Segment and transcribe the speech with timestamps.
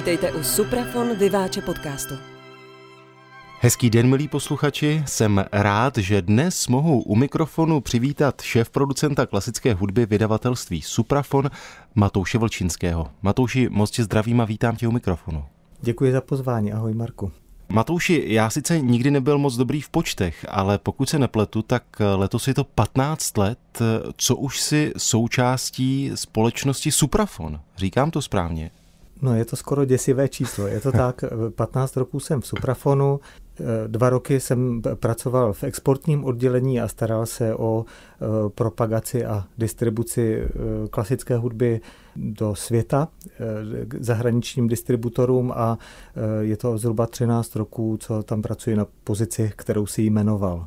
[0.00, 2.14] Vítejte u Suprafon Vyváče podcastu.
[3.60, 5.02] Hezký den, milí posluchači.
[5.06, 11.50] Jsem rád, že dnes mohu u mikrofonu přivítat šéf producenta klasické hudby vydavatelství Suprafon
[11.94, 13.10] Matouše Vlčinského.
[13.22, 15.44] Matouši, moc tě zdravím a vítám tě u mikrofonu.
[15.80, 16.72] Děkuji za pozvání.
[16.72, 17.32] Ahoj, Marku.
[17.68, 21.82] Matouši, já sice nikdy nebyl moc dobrý v počtech, ale pokud se nepletu, tak
[22.16, 23.58] letos je to 15 let,
[24.16, 27.60] co už si součástí společnosti Suprafon.
[27.76, 28.70] Říkám to správně?
[29.22, 30.66] No je to skoro děsivé číslo.
[30.66, 31.24] Je to tak,
[31.54, 33.20] 15 roků jsem v Suprafonu,
[33.86, 40.42] dva roky jsem pracoval v exportním oddělení a staral se o e, propagaci a distribuci
[40.42, 40.48] e,
[40.88, 41.80] klasické hudby
[42.16, 43.08] do světa
[44.00, 45.78] zahraničním distributorům a
[46.40, 50.66] je to zhruba 13 roků, co tam pracuji na pozici, kterou si jmenoval.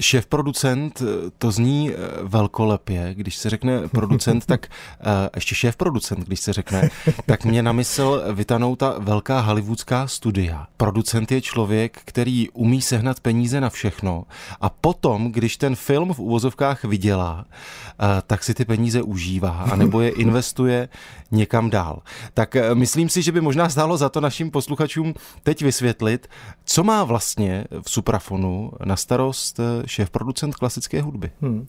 [0.00, 1.02] Šéf producent,
[1.38, 6.52] to zní eh, velkolepě, když se řekne producent, tak uh, ještě šéf producent, když se
[6.52, 6.90] řekne,
[7.26, 10.66] tak mě na mysl vytanou ta velká hollywoodská studia.
[10.76, 14.24] Producent je člověk, který umí sehnat peníze na všechno
[14.60, 20.00] a potom, když ten film v úvozovkách vydělá, uh, tak si ty peníze užívá, anebo
[20.00, 20.88] je investuje
[21.30, 22.02] někam dál.
[22.34, 26.28] Tak myslím si, že by možná stálo za to našim posluchačům teď vysvětlit,
[26.64, 31.30] co má vlastně v Suprafonu na starost šéf producent klasické hudby.
[31.40, 31.66] Hmm.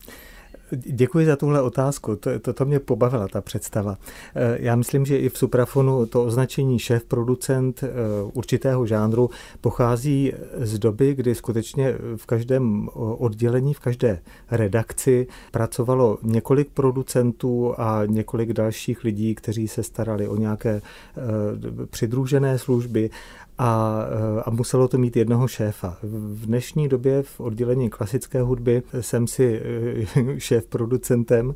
[0.72, 3.98] Děkuji za tuhle otázku, to, to, to mě pobavila ta představa.
[4.34, 7.88] Eh, já myslím, že i v Suprafonu to označení šéf-producent eh,
[8.32, 16.68] určitého žánru pochází z doby, kdy skutečně v každém oddělení, v každé redakci pracovalo několik
[16.70, 23.10] producentů a několik dalších lidí, kteří se starali o nějaké eh, přidružené služby
[23.58, 24.02] a,
[24.44, 25.96] a muselo to mít jednoho šéfa.
[26.02, 29.62] V dnešní době v oddělení klasické hudby jsem si
[30.38, 31.54] šéf producentem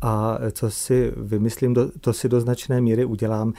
[0.00, 3.52] a co si vymyslím, to si do značné míry udělám.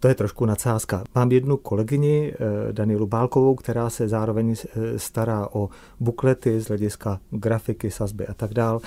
[0.00, 1.04] To je trošku nadsázka.
[1.14, 5.68] Mám jednu kolegyni, eh, Danielu Bálkovou, která se zároveň eh, stará o
[6.00, 8.80] buklety z hlediska grafiky, sazby a tak dál.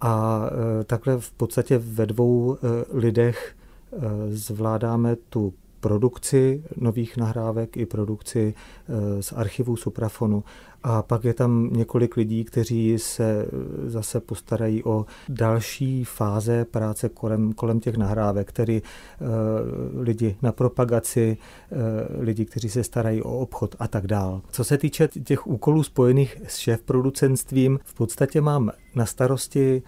[0.00, 2.56] A eh, takhle v podstatě ve dvou
[2.92, 3.54] lidech
[4.28, 10.44] zvládáme tu produkci nových nahrávek i produkci eh, z archivu Suprafonu.
[10.82, 17.08] A pak je tam několik lidí, kteří se eh, zase postarají o další fáze práce
[17.08, 19.24] kolem, kolem těch nahrávek, tedy eh,
[20.00, 21.36] lidi na propagaci,
[22.18, 24.42] lidi, kteří se starají o obchod a tak dál.
[24.50, 29.82] Co se týče těch úkolů spojených s šéf-producentstvím, v podstatě mám na starosti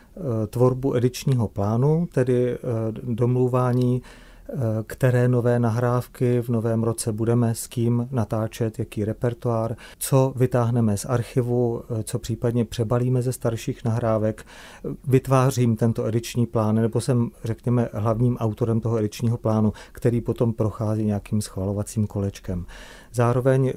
[0.51, 2.59] tvorbu edičního plánu, tedy
[3.03, 4.03] domluvání
[4.87, 11.05] které nové nahrávky v novém roce budeme s kým natáčet, jaký repertoár, co vytáhneme z
[11.05, 14.47] archivu, co případně přebalíme ze starších nahrávek.
[15.05, 21.05] Vytvářím tento ediční plán, nebo jsem, řekněme, hlavním autorem toho edičního plánu, který potom prochází
[21.05, 22.67] nějakým schvalovacím kolečkem.
[23.13, 23.73] Zároveň eh,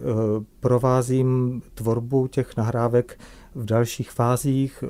[0.59, 3.19] provázím tvorbu těch nahrávek
[3.55, 4.89] v dalších fázích, eh,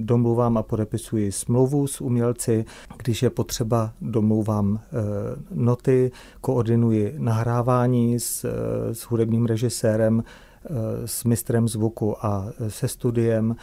[0.00, 2.64] domluvám a podepisuji smlouvu s umělci,
[2.96, 4.90] když je potřeba, domluvám eh,
[5.54, 6.10] noty,
[6.40, 8.46] koordinuji nahrávání s,
[8.92, 10.24] s hudebním režisérem,
[11.04, 13.56] s mistrem zvuku a se studiem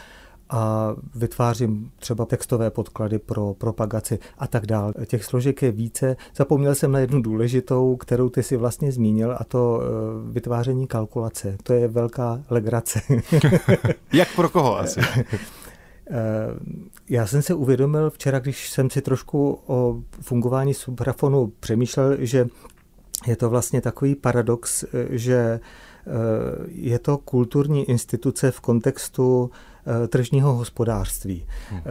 [0.49, 4.93] a vytvářím třeba textové podklady pro propagaci a tak dále.
[5.05, 6.15] Těch složek je více.
[6.35, 9.85] Zapomněl jsem na jednu důležitou, kterou ty si vlastně zmínil, a to e,
[10.31, 11.57] vytváření kalkulace.
[11.63, 13.01] To je velká legrace.
[14.13, 14.99] Jak pro koho asi?
[14.99, 15.35] E,
[17.09, 22.47] já jsem se uvědomil včera, když jsem si trošku o fungování suprafonu přemýšlel, že
[23.27, 25.59] je to vlastně takový paradox, e, že
[26.67, 29.51] je to kulturní instituce v kontextu
[29.89, 31.45] Eh, tržního hospodářství.
[31.69, 31.79] Hmm.
[31.79, 31.83] Eh,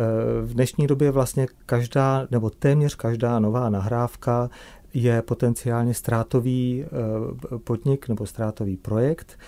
[0.43, 4.50] v dnešní době vlastně každá nebo téměř každá nová nahrávka
[4.94, 9.38] je potenciálně ztrátový eh, podnik nebo ztrátový projekt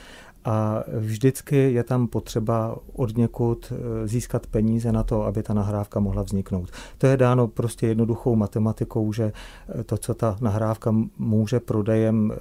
[0.44, 6.00] a vždycky je tam potřeba od někud eh, získat peníze na to, aby ta nahrávka
[6.00, 6.70] mohla vzniknout.
[6.98, 9.32] To je dáno prostě jednoduchou matematikou, že
[9.80, 12.36] eh, to, co ta nahrávka může prodejem eh,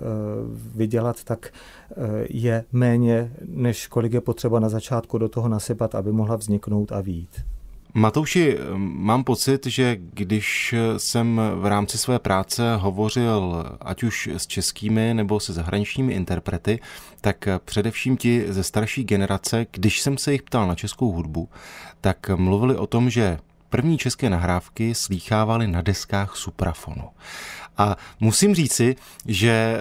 [0.76, 1.54] vydělat, tak
[2.30, 7.02] je méně, než kolik je potřeba na začátku do toho nasypat, aby mohla vzniknout a
[7.02, 7.44] výjít.
[7.94, 15.14] Matouši, mám pocit, že když jsem v rámci své práce hovořil ať už s českými
[15.14, 16.80] nebo se zahraničními interprety,
[17.22, 21.50] tak především ti ze starší generace, když jsem se jich ptal na českou hudbu,
[22.02, 23.38] tak mluvili o tom, že
[23.70, 27.10] první české nahrávky slýchávali na deskách suprafonu.
[27.78, 28.96] A musím říci,
[29.26, 29.78] že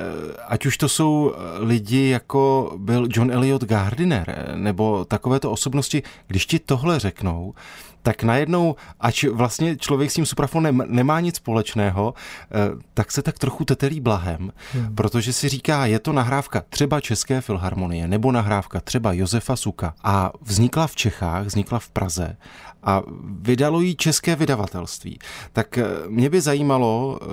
[0.49, 6.59] ať už to jsou lidi jako byl John Elliot Gardiner nebo takovéto osobnosti, když ti
[6.59, 7.55] tohle řeknou,
[8.03, 12.55] tak najednou, ač vlastně člověk s tím suprafonem nemá nic společného, eh,
[12.95, 14.95] tak se tak trochu tetelí blahem, hmm.
[14.95, 20.33] protože si říká, je to nahrávka třeba České filharmonie nebo nahrávka třeba Josefa Suka a
[20.43, 22.37] vznikla v Čechách, vznikla v Praze
[22.83, 23.03] a
[23.41, 25.19] vydalo ji české vydavatelství.
[25.53, 27.27] Tak eh, mě by zajímalo eh,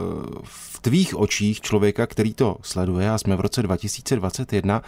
[0.44, 4.81] v tvých očích člověka, který to sleduje a jsme v roce 2021,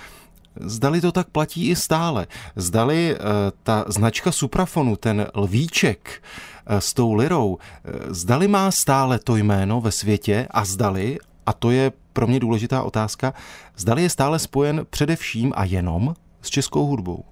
[0.60, 2.28] Zdali to tak platí i stále.
[2.56, 3.20] Zdali uh,
[3.64, 6.22] ta značka Suprafonu, ten lvíček
[6.70, 7.60] uh, s tou lirou, uh,
[8.10, 12.84] zdali má stále to jméno ve světě a zdali, a to je pro mě důležitá
[12.84, 13.34] otázka,
[13.78, 17.24] zdali je stále spojen především a jenom s českou hudbou.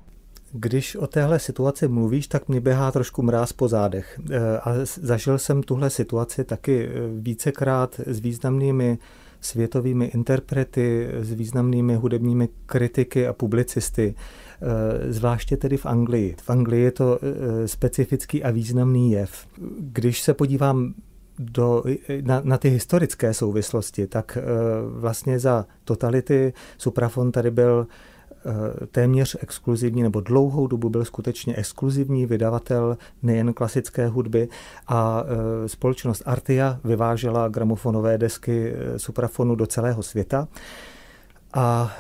[0.52, 4.20] Když o téhle situaci mluvíš, tak mi běhá trošku mráz po zádech.
[4.64, 6.90] A zažil jsem tuhle situaci taky
[7.20, 8.98] vícekrát s významnými
[9.46, 16.36] světovými interprety, s významnými hudebními kritiky a publicisty, eh, zvláště tedy v Anglii.
[16.42, 19.48] V Anglii je to eh, specifický a významný jev.
[19.80, 20.94] Když se podívám
[21.40, 21.84] do,
[22.22, 24.44] na, na ty historické souvislosti, tak eh,
[25.00, 27.90] vlastně za totality Suprafon tady byl Eh,
[28.92, 34.50] téměř exkluzivní nebo dlouhou dobu byl skutečně exkluzivní vydavatel nejen klasické hudby
[34.88, 40.48] a eh, společnost Artia vyvážela gramofonové desky eh, suprafonu do celého světa.
[41.58, 41.98] A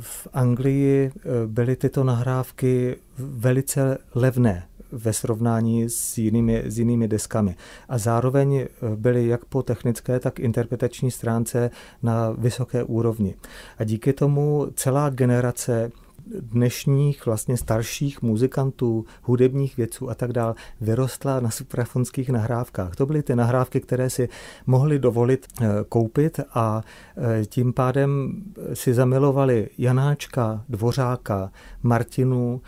[0.00, 1.12] v Anglii
[1.46, 7.56] byly tyto nahrávky velice levné ve srovnání s jinými, s jinými deskami.
[7.88, 11.70] A zároveň eh, byly jak po technické, tak interpretační stránce
[12.02, 13.34] na vysoké úrovni.
[13.78, 15.90] A díky tomu celá generace
[16.26, 22.96] dnešních vlastně starších muzikantů, hudebních vědců a tak dál vyrostla na suprafonských nahrávkách.
[22.96, 24.28] To byly ty nahrávky, které si
[24.66, 26.82] mohli dovolit eh, koupit a
[27.16, 28.42] eh, tím pádem
[28.74, 31.50] si zamilovali Janáčka, Dvořáka,
[31.82, 32.60] Martinu,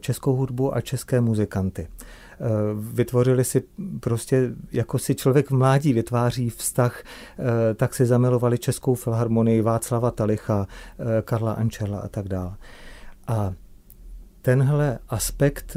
[0.00, 1.88] českou hudbu a české muzikanty.
[2.40, 3.62] Eh, vytvořili si
[4.00, 10.10] prostě, jako si člověk v mládí vytváří vztah, eh, tak si zamilovali Českou filharmonii Václava
[10.10, 10.66] Talicha,
[11.22, 12.54] Karla Ančela a tak dále.
[13.26, 13.52] A
[14.42, 15.76] tenhle aspekt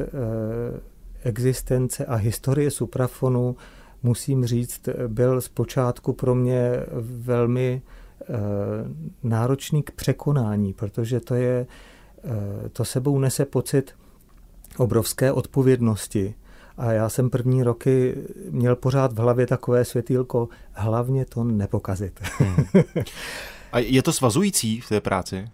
[1.23, 3.55] existence a historie suprafonu,
[4.03, 6.71] musím říct, byl zpočátku pro mě
[7.01, 7.81] velmi
[9.23, 11.67] náročný k překonání, protože to je Eh,
[12.73, 13.95] to sebou nese pocit
[14.77, 16.35] obrovské odpovědnosti.
[16.77, 18.15] A já jsem první roky
[18.49, 22.19] měl pořád v hlavě takové světýlko, hlavně to nepokazit.
[22.37, 22.65] Hmm.
[23.71, 25.47] A je to svazující v té práci?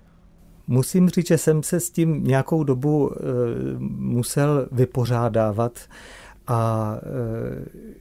[0.67, 3.15] Musím říct, že jsem se s tím nějakou dobu e,
[3.79, 5.79] musel vypořádávat
[6.47, 7.95] a e,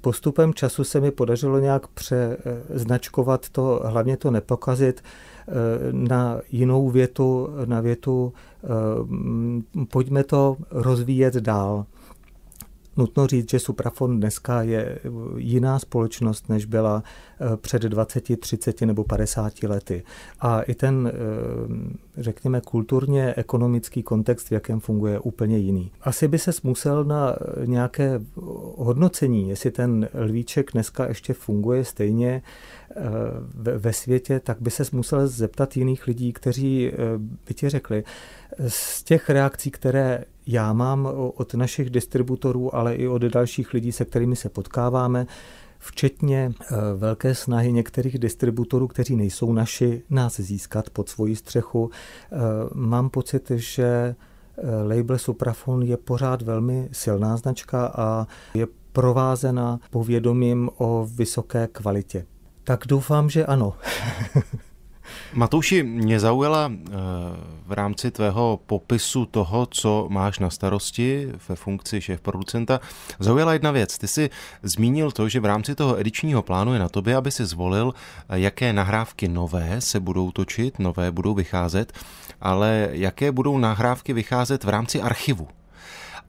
[0.00, 5.02] postupem času se mi podařilo nějak přeznačkovat to, hlavně to nepokazit,
[5.92, 8.32] na jinou větu, na větu
[8.64, 8.68] eh,
[9.84, 11.86] pojďme to rozvíjet dál.
[12.98, 14.98] Nutno říct, že Suprafon dneska je
[15.36, 17.02] jiná společnost, než byla
[17.40, 20.02] eh, před 20, 30 nebo 50 lety.
[20.40, 25.90] A i ten, eh, řekněme, kulturně ekonomický kontext, v jakém funguje, je úplně jiný.
[26.00, 28.20] Asi by se musel na nějaké
[28.76, 32.42] hodnocení, jestli ten lvíček dneska ještě funguje stejně
[33.54, 36.92] ve světě, tak by se musel zeptat jiných lidí, kteří
[37.46, 38.04] by ti řekli,
[38.68, 44.04] z těch reakcí, které já mám od našich distributorů, ale i od dalších lidí, se
[44.04, 45.26] kterými se potkáváme,
[45.78, 51.90] včetně eh, velké snahy některých distributorů, kteří nejsou naši, nás získat pod svoji střechu.
[51.90, 52.36] Eh,
[52.74, 60.70] mám pocit, že eh, label Suprafon je pořád velmi silná značka a je provázena povědomím
[60.76, 62.26] o vysoké kvalitě.
[62.64, 63.74] Tak doufám, že ano.
[65.32, 66.90] Matouši, mě zaujala eh,
[67.66, 72.80] v rámci tvého popisu toho, co máš na starosti ve funkci šéf producenta,
[73.18, 73.98] zaujala jedna věc.
[73.98, 74.30] Ty jsi
[74.62, 77.94] zmínil to, že v rámci toho edičního plánu je na tobě, aby si zvolil,
[78.28, 81.92] eh, jaké nahrávky nové se budou točit, nové budou vycházet,
[82.40, 85.48] ale jaké budou nahrávky vycházet v rámci archivu.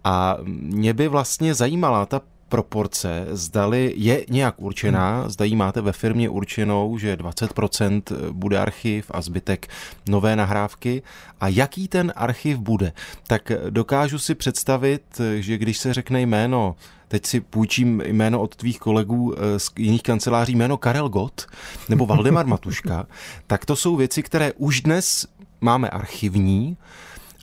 [0.04, 5.30] A mě by vlastně zajímala ta proporce, zdali je nějak určená, hmm.
[5.30, 8.02] zda jí máte ve firmě určenou, že 20%
[8.32, 9.68] bude archiv a zbytek
[10.10, 11.02] nové nahrávky
[11.42, 12.94] a jaký ten archiv bude.
[13.28, 16.76] Tak dokážu si představit, že když se řekne jméno
[17.10, 21.48] teď si půjčím jméno od tvých kolegů eh, z jiných kanceláří, jméno Karel Gott
[21.90, 23.08] nebo Valdemar Matuška,
[23.48, 25.28] tak to jsou věci, které už dnes
[25.62, 26.78] máme archivní,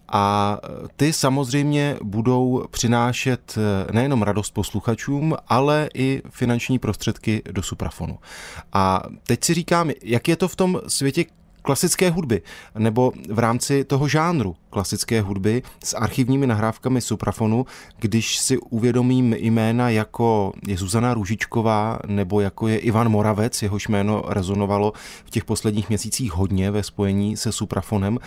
[0.08, 0.58] a
[0.96, 3.58] ty samozřejmě budou přinášet
[3.92, 8.18] nejenom radost posluchačům, ale i finanční prostředky do suprafonu.
[8.72, 11.24] A teď si říkám, jak je to v tom světě
[11.66, 12.42] klasické hudby
[12.78, 17.66] nebo v rámci toho žánru klasické hudby s archivními nahrávkami suprafonu,
[17.98, 24.22] když si uvědomím jména jako je Zuzana Růžičková nebo jako je Ivan Moravec, jehož jméno
[24.28, 24.92] rezonovalo
[25.24, 28.18] v těch posledních měsících hodně ve spojení se suprafonem,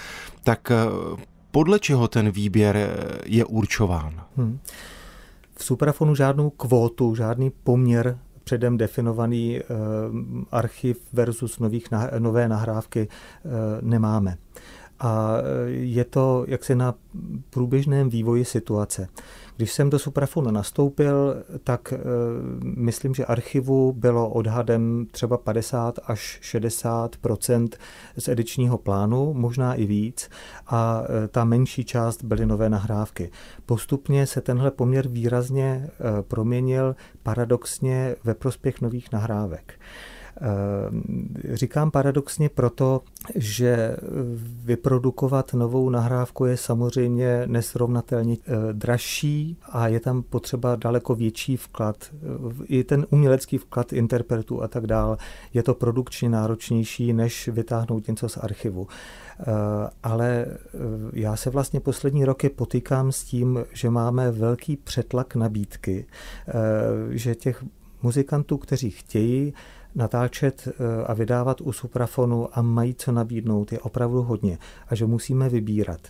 [0.43, 0.75] tak eh,
[1.51, 2.77] podle čeho ten výběr
[3.25, 4.21] je určován?
[4.37, 4.59] Hmm.
[5.55, 9.63] V suprafonu žádnou kvótu, žádný poměr předem definovaný eh,
[10.51, 11.85] archiv versus nových,
[12.19, 13.49] nové nahrávky eh,
[13.81, 14.37] nemáme.
[14.99, 16.95] A eh, je to jaksi na
[17.49, 19.07] průběžném vývoji situace.
[19.59, 21.93] Když jsem do Suprafonu nastoupil, tak
[22.63, 27.69] myslím, že archivu bylo odhadem třeba 50 až 60%
[28.17, 30.29] z edičního plánu, možná i víc,
[30.67, 33.31] a ta menší část byly nové nahrávky.
[33.65, 35.89] Postupně se tenhle poměr výrazně
[36.21, 39.79] proměnil paradoxně ve prospěch nových nahrávek.
[40.41, 43.01] Eh, říkám paradoxně proto,
[43.35, 43.97] že
[44.63, 51.95] vyprodukovat novou nahrávku je samozřejmě nesrovnatelně eh, dražší a je tam potřeba daleko větší vklad.
[52.13, 55.17] Eh, I ten umělecký vklad interpretů a tak dál
[55.53, 58.87] je to produkčně náročnější, než vytáhnout něco z archivu.
[60.03, 60.45] Ale
[61.13, 66.05] já se vlastně poslední roky potýkám s tím, že máme velký přetlak nabídky,
[67.09, 67.63] že těch
[68.03, 69.53] muzikantů, kteří chtějí
[69.95, 75.05] natáčet eh, a vydávat u suprafonu a mají co nabídnout je opravdu hodně a že
[75.05, 76.01] musíme vybírat.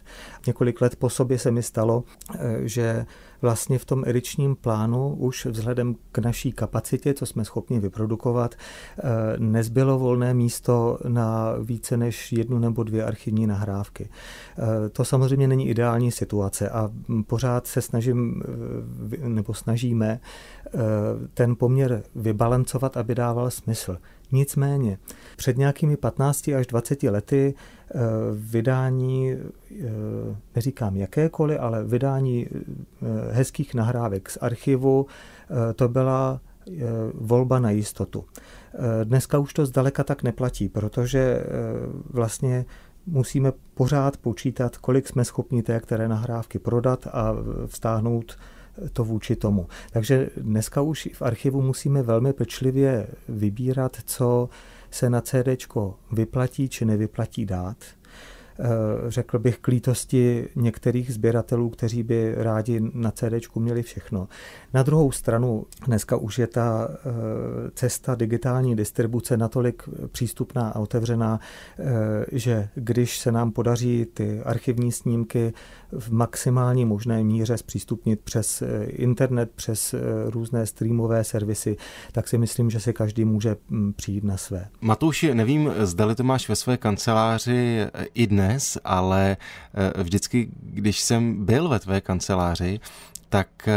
[0.47, 2.03] Několik let po sobě se mi stalo,
[2.35, 3.05] eh, že
[3.41, 9.03] vlastně v tom edičním plánu už vzhledem k naší kapacitě, co jsme schopni vyprodukovat, eh,
[9.37, 14.09] nezbylo volné místo na více než jednu nebo dvě archivní nahrávky.
[14.91, 16.89] To samozřejmě není ideální situace a
[17.27, 18.43] pořád se snažím
[19.23, 20.19] nebo snažíme
[21.33, 23.97] ten poměr vybalancovat, aby dával smysl.
[24.31, 24.97] Nicméně,
[25.35, 27.78] před nějakými 15 až 20 lety eh,
[28.33, 29.85] vydání, eh,
[30.55, 35.05] neříkám jakékoliv, ale vydání eh, hezkých nahrávek z archivu,
[35.75, 36.41] to byla
[37.13, 38.25] volba na jistotu.
[39.03, 41.43] Dneska už to zdaleka tak neplatí, protože
[42.09, 42.65] vlastně
[43.05, 48.37] musíme pořád počítat, kolik jsme schopni té které nahrávky prodat a vztáhnout
[48.93, 49.67] to vůči tomu.
[49.91, 54.49] Takže dneska už v archivu musíme velmi pečlivě vybírat, co
[54.91, 55.67] se na CD
[56.11, 57.77] vyplatí či nevyplatí dát
[58.61, 58.65] Eh,
[59.11, 64.27] řekl bych, k lítosti některých sběratelů, kteří by rádi na CD měli všechno.
[64.73, 66.99] Na druhou stranu, dneska už je ta eh,
[67.73, 71.39] cesta digitální distribuce natolik přístupná a otevřená,
[71.79, 71.85] eh,
[72.31, 75.53] že když se nám podaří ty archivní snímky
[75.91, 81.77] v maximální možné míře zpřístupnit přes internet, přes různé streamové servisy,
[82.11, 84.67] tak si myslím, že si každý může hm, přijít na své.
[84.81, 89.37] Matouši, nevím, zdali to máš ve své kanceláři i dnes, ale
[89.73, 92.79] eh, vždycky, když jsem byl ve tvé kanceláři,
[93.29, 93.73] tak eh,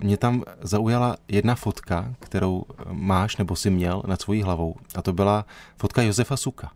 [0.00, 4.74] mě tam zaujala jedna fotka, kterou máš nebo si měl nad svojí hlavou.
[4.94, 6.70] A to byla fotka Josefa Suka.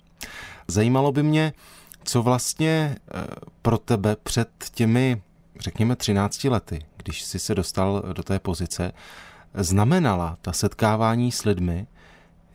[0.68, 1.52] Zajímalo by mě,
[2.08, 3.24] co vlastně eh,
[3.62, 5.22] pro tebe před těmi,
[5.60, 8.92] řekněme, 13 lety, když jsi se dostal do té pozice,
[9.54, 11.86] znamenala ta setkávání s lidmi,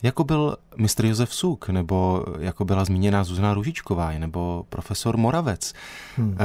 [0.02, 5.72] jako byl mistr Josef Suk, nebo jako byla zmíněná Zuzana Ružičková, nebo profesor Moravec.
[6.16, 6.36] Hmm.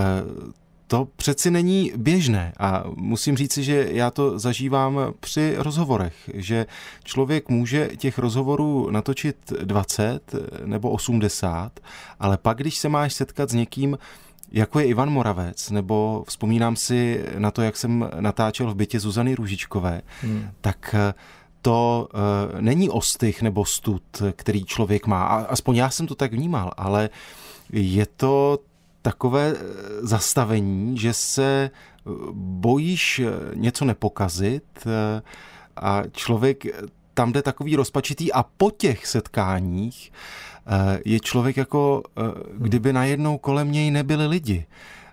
[0.90, 6.66] To přeci není běžné a musím říci, že já to zažívám při rozhovorech, že
[7.04, 11.80] člověk může těch rozhovorů natočit 20 nebo 80,
[12.20, 13.98] ale pak, když se máš setkat s někým,
[14.52, 19.36] jako je Ivan Moravec, nebo vzpomínám si na to, jak jsem natáčel v bytě Zuzany
[19.36, 20.50] Ružičkové, hmm.
[20.62, 21.14] tak eh,
[21.62, 24.04] to uh, není ostych nebo stud,
[24.36, 25.24] který člověk má.
[25.24, 27.10] A, aspoň já jsem to tak vnímal, ale
[27.74, 28.60] je to
[29.02, 29.64] takové eh,
[30.02, 33.22] zastavení, že se eh, bojíš
[33.54, 34.88] něco nepokazit
[35.76, 36.64] a člověk
[37.14, 40.12] tam jde takový rozpačitý a po těch setkáních
[41.06, 42.04] je člověk jako
[42.54, 44.66] kdyby najednou kolem něj nebyli lidi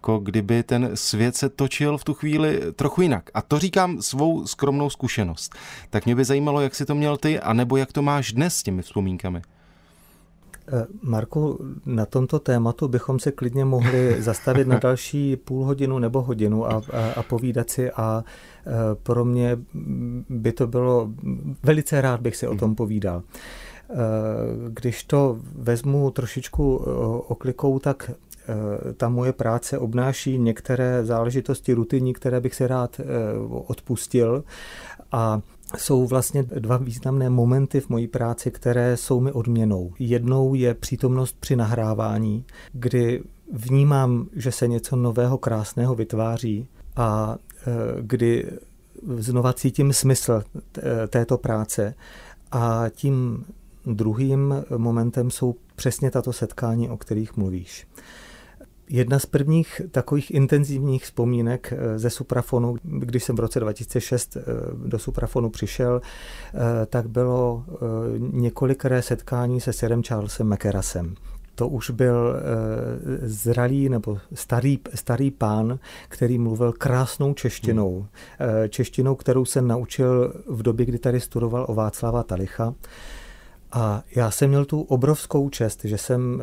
[0.07, 3.31] jako kdyby ten svět se točil v tu chvíli trochu jinak.
[3.35, 5.55] A to říkám svou skromnou zkušenost.
[5.91, 8.63] Tak mě by zajímalo, jak si to měl ty, anebo jak to máš dnes s
[8.63, 9.43] těmi vzpomínkami.
[10.73, 16.23] Eh, Marku, na tomto tématu bychom se klidně mohli zastavit na další půl hodinu nebo
[16.23, 18.25] hodinu a, a, a povídat si a
[18.67, 18.71] eh,
[19.03, 19.59] pro mě
[20.29, 21.11] by to bylo,
[21.63, 23.23] velice rád bych si o tom povídal.
[23.91, 23.95] Eh,
[24.69, 26.77] když to vezmu trošičku
[27.29, 28.11] oklikou, tak
[28.97, 33.01] ta moje práce obnáší některé záležitosti rutinní, které bych se rád
[33.49, 34.45] odpustil
[35.13, 35.41] a
[35.79, 39.93] jsou vlastně dva významné momenty v mojí práci, které jsou mi odměnou.
[39.99, 47.73] Jednou je přítomnost při nahrávání, kdy vnímám, že se něco nového, krásného vytváří a e,
[48.03, 48.51] kdy
[49.17, 50.43] znova cítím smysl
[51.09, 51.95] této práce.
[52.53, 53.45] A tím
[53.87, 57.87] druhým momentem jsou přesně tato setkání, o kterých mluvíš.
[58.91, 64.43] Jedna z prvních takových intenzivních vzpomínek eh, ze Suprafonu, když jsem v roce 2006 eh,
[64.87, 67.65] do Suprafonu přišel, eh, tak bylo
[68.19, 71.15] několikré setkání se Sirem Charlesem McKerasem.
[71.55, 72.37] To už byl
[73.23, 75.79] zralý nebo starý, starý pán,
[76.09, 78.07] který mluvil krásnou češtinou.
[78.39, 78.49] Hmm.
[78.69, 82.75] Češtinou, kterou jsem naučil v době, kdy tady studoval o Václava Talicha.
[83.73, 86.43] A já jsem měl tu obrovskou čest, že jsem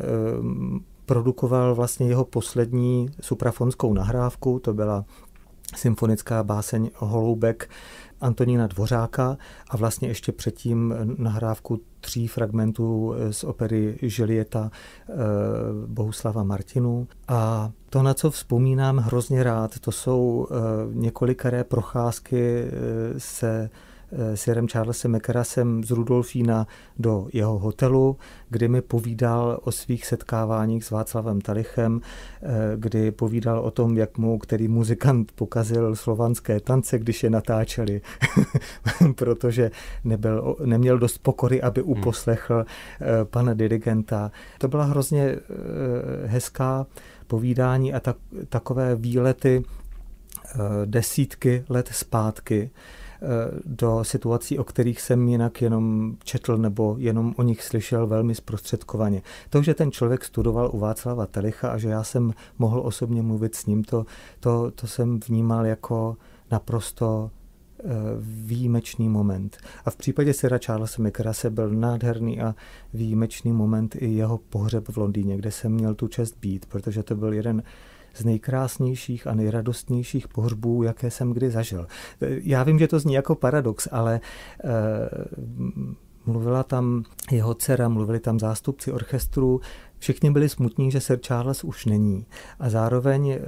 [1.06, 5.04] produkoval vlastně jeho poslední suprafonskou nahrávku, to byla
[5.76, 7.70] symfonická báseň Holoubek
[8.20, 9.38] Antonína Dvořáka
[9.70, 15.14] a vlastně ještě předtím nahrávku tří fragmentů z opery Žilieta eh,
[15.86, 17.08] Bohuslava Martinu.
[17.28, 20.54] A to, na co vzpomínám hrozně rád, to jsou eh,
[20.92, 22.70] několikeré procházky eh,
[23.20, 23.93] se Eh,
[24.34, 26.66] Sirem Charlesem McCarasem z Rudolfína
[26.98, 28.16] do jeho hotelu,
[28.50, 34.18] kdy mi povídal o svých setkáváních s Václavem Talichem, eh, kdy povídal o tom, jak
[34.18, 38.00] mu který muzikant pokazil slovanské tance, když je natáčeli,
[39.14, 39.70] protože
[40.04, 41.90] nebyl, neměl dost pokory, aby hmm.
[41.90, 43.08] uposlechl hmm.
[43.24, 44.30] pana dirigenta.
[44.58, 45.36] To byla hrozně
[46.24, 46.86] hezká
[47.26, 48.16] povídání a tak,
[48.48, 49.62] takové výlety
[50.84, 53.03] desítky let zpátky, Eh,
[53.64, 59.22] do situací, o kterých jsem jinak jenom četl nebo jenom o nich slyšel velmi zprostředkovaně.
[59.50, 63.54] To, že ten člověk studoval u Václava Telicha a že já jsem mohl osobně mluvit
[63.54, 64.06] s ním, to,
[64.40, 66.16] to, to jsem vnímal jako
[66.50, 67.30] naprosto
[67.78, 67.84] eh,
[68.20, 69.56] výjimečný moment.
[69.84, 72.54] A v případě Sira Charlesa Mikrase byl nádherný a
[72.94, 77.16] výjimečný moment i jeho pohřeb v Londýně, kde jsem měl tu čest být, protože to
[77.16, 77.62] byl jeden
[78.14, 81.86] z nejkrásnějších a nejradostnějších pohřbů, jaké jsem kdy zažil.
[82.20, 84.20] Já vím, že to zní jako paradox, ale
[84.64, 84.68] eh,
[86.26, 89.60] mluvila tam jeho dcera, mluvili tam zástupci orchestru,
[89.98, 92.26] všichni byli smutní, že Sir Charles už není.
[92.58, 93.40] A zároveň eh,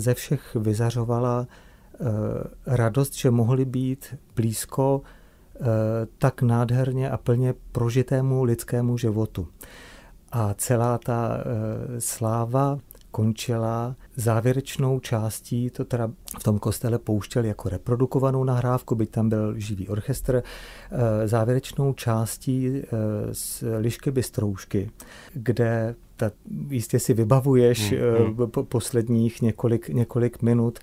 [0.00, 2.04] ze všech vyzařovala eh,
[2.66, 5.02] radost, že mohli být blízko
[6.18, 9.48] tak nádherně a plně prožitému lidskému životu.
[10.32, 11.44] A celá ta
[11.98, 12.78] sláva
[13.14, 19.54] končila závěrečnou částí, to teda v tom kostele pouštěl jako reprodukovanou nahrávku, byť tam byl
[19.56, 22.88] živý orchestr, eh, závěrečnou částí eh,
[23.32, 24.90] z Lišky Bystroušky,
[25.34, 26.30] kde ta,
[26.68, 28.50] jistě si vybavuješ hmm, hmm.
[28.50, 30.78] Po, posledních několik, několik minut,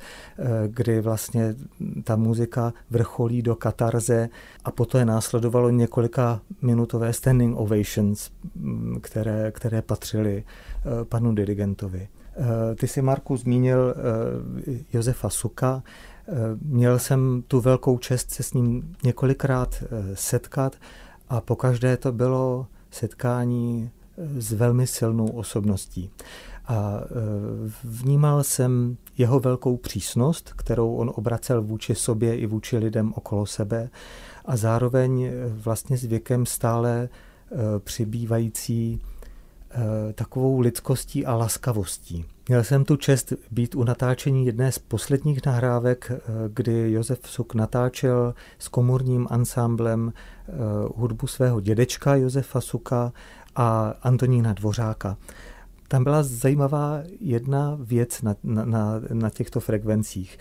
[0.68, 1.56] kdy vlastně
[2.04, 4.30] ta muzika vrcholí do katarze
[4.64, 10.44] a poté následovalo několika minutové standing ovations, mm, které, které patřily
[11.04, 12.08] panu dirigentovi.
[12.36, 15.84] Eh, ty jsi, Marku, zmínil eh, Josefa Suka.
[16.28, 20.76] Eh, měl jsem tu velkou čest se s ním několikrát setkat
[21.30, 26.10] a pokaždé to bylo setkání s velmi silnou osobností.
[26.68, 27.02] A
[27.84, 33.90] vnímal jsem jeho velkou přísnost, kterou on obracel vůči sobě i vůči lidem okolo sebe
[34.46, 37.10] a zároveň vlastně s věkem stále
[37.80, 39.02] přibývající
[40.16, 42.26] takovou lidskostí a laskavostí.
[42.48, 46.20] Měl jsem tu čest být u natáčení jedné z posledních nahrávek, eh,
[46.54, 50.52] kdy Josef Suk natáčel s komorním ansámblem eh,
[50.96, 53.14] hudbu svého dědečka Josefa Suka
[53.56, 55.18] a Antonína Dvořáka.
[55.88, 60.38] Tam byla zajímavá jedna věc na, na, na těchto frekvencích.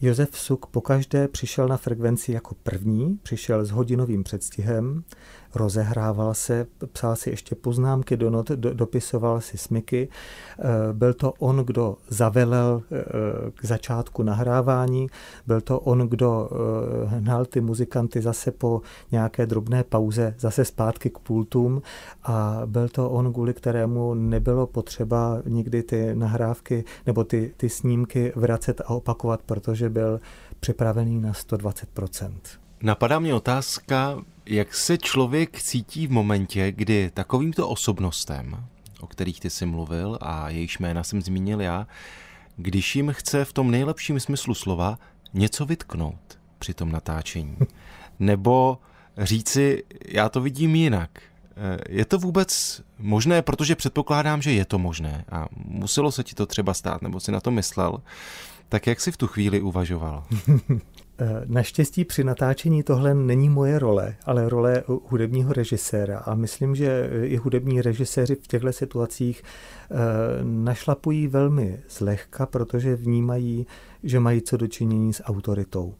[0.00, 5.04] Josef Suk pokaždé přišel na frekvenci jako první, přišel s hodinovým předstihem,
[5.54, 10.08] rozehrával se, psal si ještě poznámky do not, do, dopisoval si smyky.
[10.58, 13.04] Eh, byl to on, kdo zavelel eh,
[13.54, 15.06] k začátku nahrávání,
[15.46, 18.82] byl to on, kdo eh, hnal ty muzikanty zase po
[19.12, 21.82] nějaké drobné pauze zase zpátky k pultům
[22.24, 28.32] a byl to on, kvůli kterému nebylo potřeba nikdy ty nahrávky nebo ty, ty snímky
[28.36, 30.20] vracet a opakovat, protože byl
[30.60, 32.30] připravený na 120%
[32.82, 34.18] Napadá mě otázka,
[34.50, 38.64] jak se člověk cítí v momentě, kdy takovýmto osobnostem,
[39.00, 41.86] o kterých ty jsi mluvil a jejichž jména jsem zmínil já,
[42.56, 44.98] když jim chce v tom nejlepším smyslu slova
[45.34, 47.56] něco vytknout při tom natáčení.
[48.18, 48.78] Nebo
[49.18, 51.10] říci, já to vidím jinak.
[51.88, 56.46] Je to vůbec možné, protože předpokládám, že je to možné a muselo se ti to
[56.46, 58.02] třeba stát, nebo si na to myslel,
[58.68, 60.24] tak jak jsi v tu chvíli uvažoval?
[61.20, 66.18] Eh, naštěstí při natáčení tohle není moje role, ale role hudebního režiséra.
[66.18, 69.94] A myslím, že i hudební režiséři v těchto situacích eh,
[70.42, 73.66] našlapují velmi zlehka, protože vnímají,
[74.02, 75.94] že mají co dočinění s autoritou.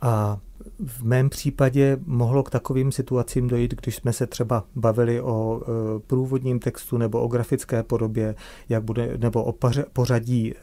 [0.00, 0.38] A
[0.86, 5.66] v mém případě mohlo k takovým situacím dojít, když jsme se třeba bavili o eh,
[6.06, 8.34] průvodním textu nebo o grafické podobě,
[8.68, 9.54] jak bude, nebo o
[9.92, 10.54] pořadí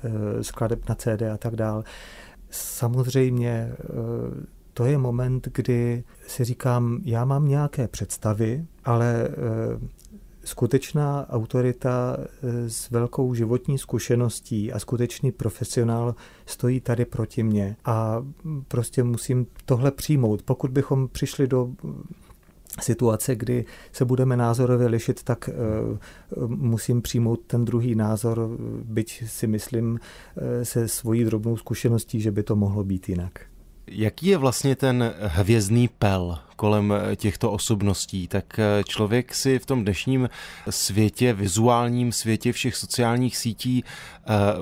[0.41, 1.83] skladeb na CD a tak dále
[2.53, 3.75] Samozřejmě eh,
[4.73, 9.33] to je moment, kdy si říkám, já mám nějaké představy, ale eh,
[10.43, 18.25] skutečná autorita eh, s velkou životní zkušeností a skutečný profesionál stojí tady proti mně a
[18.67, 20.41] prostě musím tohle přijmout.
[20.41, 21.69] Pokud bychom přišli do
[22.81, 25.49] situace, kdy se budeme názorově lišit, tak
[26.37, 28.49] uh, musím přijmout ten druhý názor,
[28.83, 33.39] byť si myslím uh, se svojí drobnou zkušeností, že by to mohlo být jinak.
[33.87, 38.27] Jaký je vlastně ten hvězdný pel kolem těchto osobností?
[38.27, 40.29] Tak člověk si v tom dnešním
[40.69, 43.83] světě, vizuálním světě všech sociálních sítí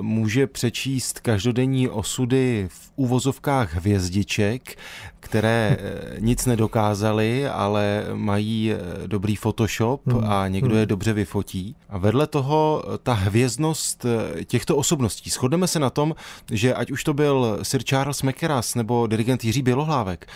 [0.00, 4.76] může přečíst každodenní osudy v úvozovkách hvězdiček,
[5.20, 10.24] které eh, nic nedokázaly, ale mají eh, dobrý Photoshop hmm.
[10.24, 10.88] a někdo je hmm.
[10.88, 11.76] dobře vyfotí.
[11.88, 14.06] A vedle toho eh, ta hvězdnost
[14.44, 15.30] těchto osobností.
[15.30, 16.14] Shodneme se na tom,
[16.50, 20.26] že ať už to byl Sir Charles McKeras nebo dirigent Jiří Bělohlávek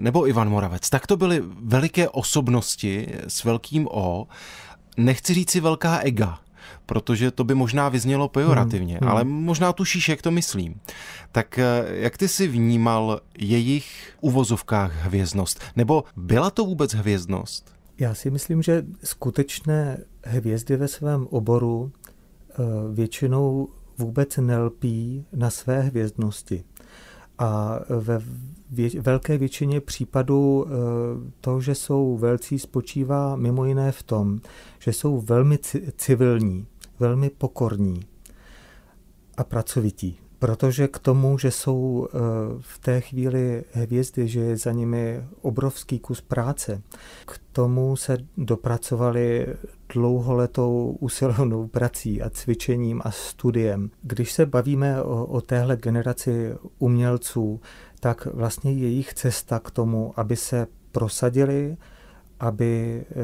[0.00, 4.26] nebo Ivan Moravec, tak to byly veliké osobnosti s velkým O.
[4.96, 6.38] Nechci říct si velká ega,
[6.86, 9.10] protože to by možná vyznělo pejorativně, hmm, hmm.
[9.10, 10.80] ale možná tušíš, jak to myslím.
[11.32, 15.60] Tak eh, jak ty si vnímal jejich uvozovkách hvězdnost?
[15.76, 17.72] Nebo byla to vůbec hvězdnost?
[17.98, 22.54] Já si myslím, že skutečné hvězdy ve svém oboru eh,
[22.92, 26.64] většinou vůbec nelpí na své hvězdnosti.
[27.38, 28.20] A ve
[28.74, 30.70] vě- velké většině případů e,
[31.40, 34.40] to, že jsou velcí, spočívá mimo jiné v tom,
[34.78, 35.58] že jsou velmi
[35.96, 36.66] civilní,
[37.00, 38.00] velmi pokorní
[39.36, 40.18] a pracovití.
[40.38, 42.18] Protože k tomu, že jsou e,
[42.60, 46.82] v té chvíli hvězdy, že je za nimi obrovský kus práce,
[47.26, 49.46] k tomu se dopracovali
[49.92, 53.90] dlouholetou usilovnou prací a cvičením a studiem.
[54.02, 57.60] Když se bavíme o, o téhle generaci umělců,
[58.00, 61.76] tak vlastně jejich cesta k tomu, aby se prosadili,
[62.40, 63.14] aby eh,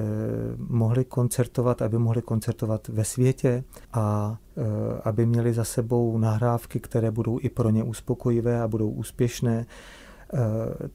[0.57, 4.62] mohli koncertovat, aby mohli koncertovat ve světě a eh,
[5.05, 10.38] aby měli za sebou nahrávky, které budou i pro ně uspokojivé a budou úspěšné, eh,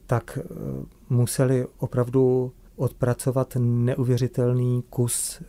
[0.06, 0.38] tak
[1.10, 5.42] museli opravdu odpracovat neuvěřitelný kus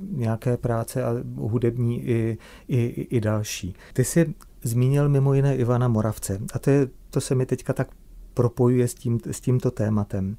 [0.00, 3.74] nějaké práce a hudební i, i, i další.
[3.92, 7.88] Ty jsi zmínil mimo jiné Ivana Moravce a to, je, to se mi teďka tak
[8.34, 10.36] propojuje s, tím, s tímto tématem.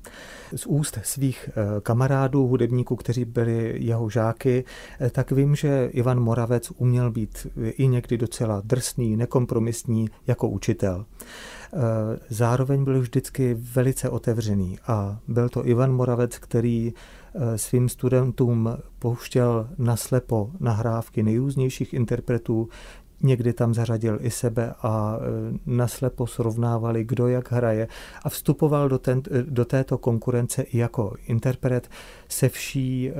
[0.55, 4.65] Z úst svých eh, kamarádů, hudebníků, kteří byli jeho žáky,
[4.99, 11.05] eh, tak vím, že Ivan Moravec uměl být i někdy docela drsný, nekompromisní jako učitel.
[11.05, 11.79] Eh,
[12.29, 16.93] zároveň byl vždycky velice otevřený a byl to Ivan Moravec, který
[17.55, 22.69] svým studentům pouštěl naslepo nahrávky nejrůznějších interpretů,
[23.21, 27.87] Někdy tam zařadil i sebe a e, naslepo srovnávali, kdo jak hraje
[28.23, 31.89] a vstupoval do, ten, do této konkurence i jako interpret
[32.29, 33.13] se vší e,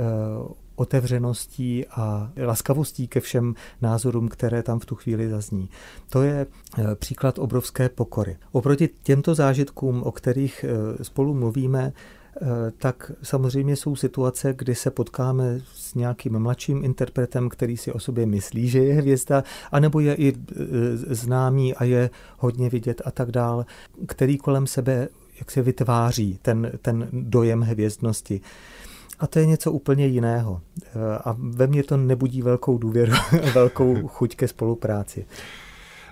[0.76, 5.70] otevřeností a laskavostí ke všem názorům, které tam v tu chvíli zazní.
[6.10, 8.38] To je e, příklad obrovské pokory.
[8.52, 10.66] Oproti těmto zážitkům, o kterých
[11.02, 11.94] spolu mluvíme,
[12.78, 18.26] tak samozřejmě jsou situace, kdy se potkáme s nějakým mladším interpretem, který si o sobě
[18.26, 20.56] myslí, že je hvězda, anebo je i eh,
[21.16, 23.66] známý a je hodně vidět a tak dál,
[24.08, 25.08] který kolem sebe
[25.40, 28.42] jak se vytváří ten, ten dojem hvězdnosti.
[29.20, 30.62] A to je něco úplně jiného.
[30.86, 33.14] Eh, a ve mně to nebudí velkou důvěru,
[33.54, 35.26] velkou chuť ke spolupráci.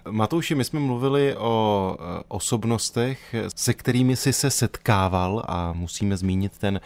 [0.10, 6.58] Matouši, my jsme mluvili o e, osobnostech, se kterými jsi se setkával a musíme zmínit
[6.58, 6.82] ten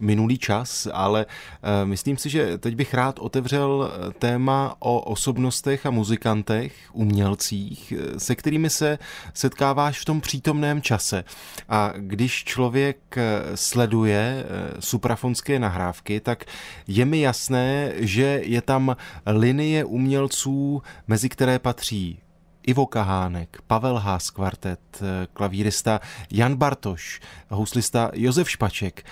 [0.00, 1.26] minulý čas, ale
[1.62, 7.92] e, myslím si, že teď bych rád otevřel e, téma o osobnostech a muzikantech, umělcích,
[8.18, 8.98] se kterými se
[9.34, 11.24] setkáváš v tom přítomném čase.
[11.68, 13.16] A když člověk
[13.54, 14.44] sleduje
[14.80, 16.44] suprafonské nahrávky, tak
[16.86, 18.96] je mi jasné, že je tam
[19.26, 22.23] linie umělců, mezi které patří
[22.66, 26.00] Ivo Kahánek, Pavel Haas kvartet, klavírista
[26.30, 29.04] Jan Bartoš, houslista Josef Špaček.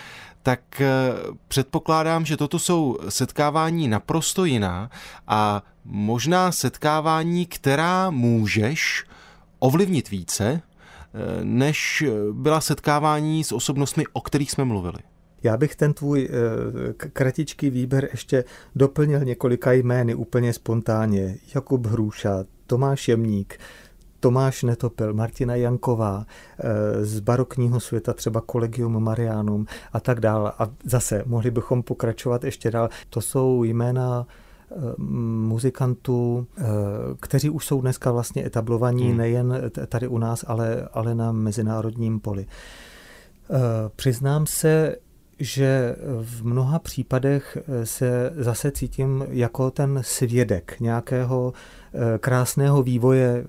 [0.43, 0.89] tak eh,
[1.49, 4.91] předpokládám, že toto jsou setkávání naprosto jiná
[5.27, 9.05] a možná setkávání, která můžeš
[9.59, 14.99] ovlivnit více, eh, než byla setkávání s osobnostmi, o kterých jsme mluvili.
[15.43, 16.29] Já bych ten tvůj
[16.97, 21.37] kratičký výběr ještě doplnil několika jmény úplně spontánně.
[21.55, 23.59] Jakub Hruša, Tomáš Jemník,
[24.21, 26.27] Tomáš Netopil, Martina Janková,
[26.59, 30.53] eh, z barokního světa třeba Collegium Marianum a tak dále.
[30.59, 32.89] A zase mohli bychom pokračovat ještě dál.
[33.11, 34.75] To jsou jména eh,
[35.53, 36.65] muzikantů, eh,
[37.21, 39.17] kteří už jsou dneska vlastně etablovaní hmm.
[39.17, 42.47] nejen tady u nás, ale, ale na mezinárodním poli.
[43.97, 44.97] Přiznám se,
[45.39, 51.53] že v mnoha případech se zase cítím jako ten svědek nějakého
[52.19, 53.45] krásného vývoje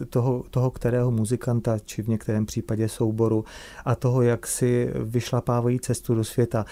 [0.00, 3.44] eh, toho, toho kterého muzikanta, či v některém případě souboru
[3.84, 6.64] a toho, jak si vyšlapávají cestu do světa.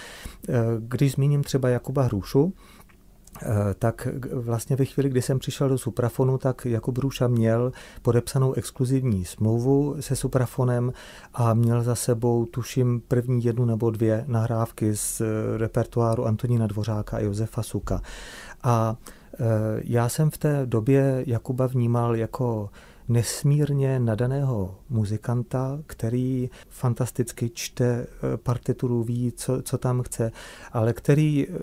[0.49, 2.53] Eh, když zmíním třeba Jakuba Hrušu,
[3.79, 7.71] tak vlastně ve chvíli, kdy jsem přišel do Suprafonu, tak Jakub Růša měl
[8.01, 10.93] podepsanou exkluzivní smlouvu se Suprafonem
[11.33, 15.21] a měl za sebou, tuším, první jednu nebo dvě nahrávky z
[15.57, 18.01] repertoáru Antonína Dvořáka a Josefa Suka.
[18.63, 19.22] A Eh,
[19.83, 22.69] já jsem v té době Jakuba vnímal jako
[23.07, 30.31] nesmírně nadaného muzikanta, který fantasticky čte eh, partituru, ví, co, co tam chce,
[30.71, 31.53] ale který eh,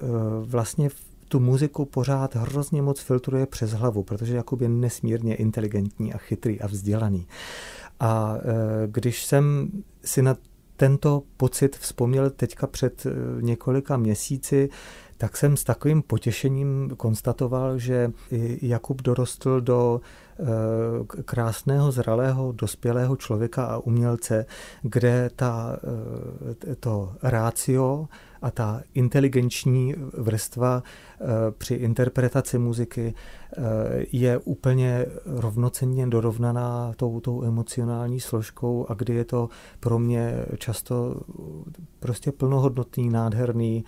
[0.40, 0.88] vlastně
[1.28, 6.60] tu muziku pořád hrozně moc filtruje přes hlavu, protože Jakub je nesmírně inteligentní a chytrý
[6.60, 7.26] a vzdělaný.
[8.00, 8.36] A
[8.86, 9.70] když jsem
[10.04, 10.36] si na
[10.76, 13.06] tento pocit vzpomněl teďka před
[13.40, 14.68] několika měsíci,
[15.20, 18.12] tak jsem s takovým potěšením konstatoval, že
[18.62, 20.00] Jakub dorostl do
[20.40, 20.44] eh,
[21.24, 24.46] krásného, zralého, dospělého člověka a umělce,
[24.82, 25.76] kde ta,
[26.70, 28.08] eh, to rácio
[28.42, 31.24] a ta inteligenční vrstva eh,
[31.58, 33.14] při interpretaci muziky
[34.12, 39.48] je úplně rovnocenně dorovnaná tou, tou emocionální složkou a kdy je to
[39.80, 41.20] pro mě často
[42.00, 43.84] prostě plnohodnotný, nádherný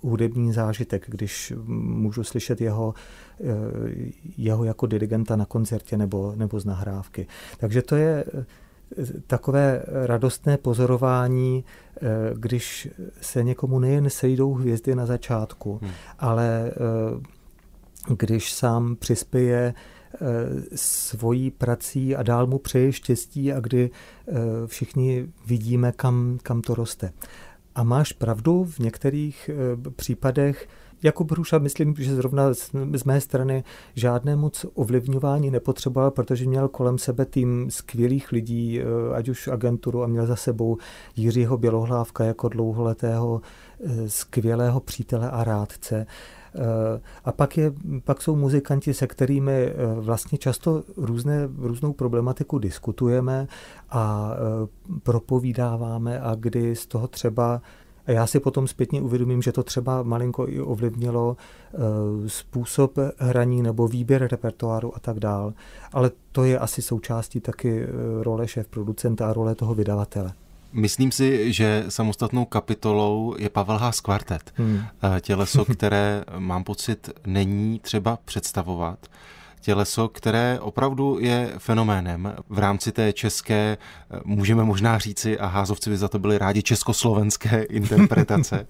[0.00, 2.94] hudební zážitek, když můžu slyšet jeho,
[3.40, 3.44] eh,
[4.36, 7.26] jeho jako dirigenta na koncertě nebo, nebo z nahrávky.
[7.58, 8.24] Takže to je
[9.26, 11.64] takové radostné pozorování,
[11.96, 12.00] eh,
[12.34, 12.88] když
[13.20, 15.90] se někomu nejen sejdou hvězdy na začátku, hmm.
[16.18, 20.18] ale eh, když sám přispěje eh,
[20.74, 23.90] svojí prací a dál mu přeje štěstí a kdy
[24.66, 27.12] všichni vidíme, kam, kam to roste.
[27.76, 29.50] A máš pravdu, v některých
[29.96, 30.68] případech
[31.02, 32.54] Jakub Hruša, myslím, že zrovna
[32.94, 38.84] z mé strany žádné moc ovlivňování nepotřeboval, protože měl kolem sebe tým skvělých lidí, eh,
[39.14, 40.78] ať už agenturu a měl za sebou
[41.16, 43.40] Jiřího Bělohlávka jako dlouholetého
[43.84, 46.06] eh, skvělého přítele a rádce.
[46.56, 47.72] Eh, a pak, je,
[48.04, 53.48] pak jsou muzikanti, se kterými vlastně často různé, různou problematiku diskutujeme
[53.90, 54.32] a
[55.02, 57.60] propovídáváme a kdy z toho třeba
[58.06, 61.78] a já si potom zpětně uvědomím, že to třeba malinko i ovlivnilo eh,
[62.26, 65.52] způsob hraní nebo výběr repertoáru a tak dál.
[65.92, 67.88] Ale to je asi součástí taky eh,
[68.22, 70.32] role šéf producenta a role toho vydavatele.
[70.76, 74.52] Myslím si, že samostatnou kapitolou je Pavel Haas kvartet.
[74.54, 74.82] Hmm.
[75.16, 79.06] Eh, těleso, které mám pocit není třeba představovat
[79.60, 83.78] těleso, které opravdu je fenoménem v rámci té české,
[84.24, 88.66] můžeme možná říci, a házovci by za to byli rádi, československé interpretace.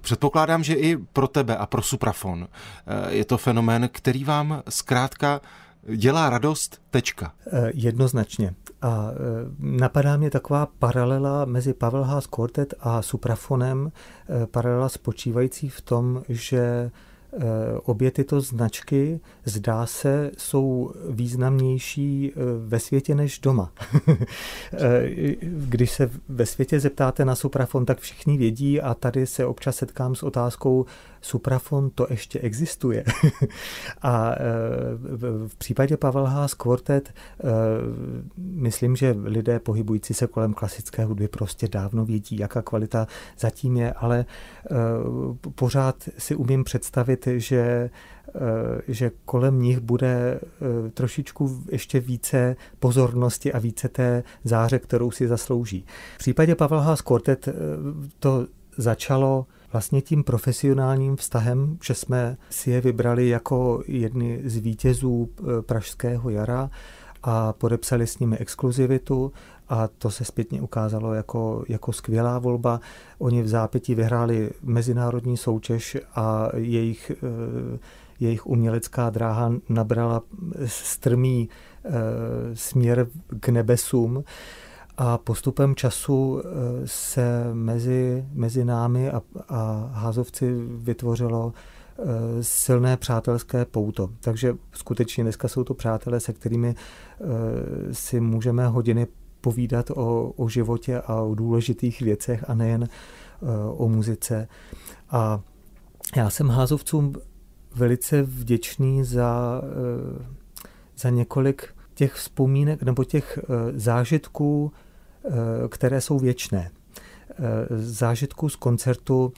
[0.00, 5.40] Předpokládám, že i pro tebe a pro Suprafon eh, je to fenomén, který vám zkrátka
[5.96, 7.32] dělá radost, tečka.
[7.52, 8.54] Eh, jednoznačně.
[8.82, 9.16] A eh,
[9.58, 13.92] napadá mě taková paralela mezi Pavel Haas Quartet a Suprafonem,
[14.50, 16.90] paralela spočívající v tom, že
[17.32, 22.32] Eh, obě tyto značky, zdá se, jsou významnější
[22.66, 23.72] ve světě než doma.
[25.40, 30.14] Když se ve světě zeptáte na Suprafon, tak všichni vědí a tady se občas setkám
[30.14, 30.86] s otázkou,
[31.20, 33.04] Suprafon to ještě existuje.
[34.02, 34.34] a
[35.46, 37.14] v případě Pavel Haas Quartet
[38.38, 43.06] myslím, že lidé pohybující se kolem klasické hudby prostě dávno vědí, jaká kvalita
[43.38, 44.24] zatím je, ale
[45.54, 47.90] pořád si umím představit, že,
[48.28, 48.30] eh,
[48.88, 55.28] že kolem nich bude eh, trošičku ještě více pozornosti a více té záře, kterou si
[55.28, 55.84] zaslouží.
[56.14, 57.52] V případě Pavel Haas Quartet eh,
[58.18, 65.28] to začalo vlastně tím profesionálním vztahem, že jsme si je vybrali jako jedny z vítězů
[65.66, 66.70] Pražského jara
[67.22, 69.32] a podepsali s nimi exkluzivitu
[69.68, 72.80] a to se zpětně ukázalo jako, jako skvělá volba.
[73.18, 77.78] Oni v zápětí vyhráli mezinárodní soutěž a jejich, eh,
[78.20, 80.22] jejich umělecká dráha nabrala
[80.66, 81.48] strmý
[81.84, 81.90] eh,
[82.54, 83.06] směr
[83.40, 84.24] k nebesům
[85.02, 86.42] a postupem času
[86.84, 91.52] se mezi, mezi námi a, a házovci vytvořilo
[92.40, 94.10] silné přátelské pouto.
[94.20, 96.74] Takže skutečně dneska jsou to přátelé, se kterými
[97.92, 99.06] si můžeme hodiny
[99.40, 102.88] povídat o, o životě a o důležitých věcech a nejen
[103.76, 104.48] o muzice.
[105.10, 105.40] A
[106.16, 107.14] já jsem házovcům
[107.74, 109.62] velice vděčný za,
[110.98, 113.38] za několik těch vzpomínek nebo těch
[113.74, 114.72] zážitků,
[115.68, 116.70] které jsou věčné.
[117.76, 119.32] Zážitků z koncertu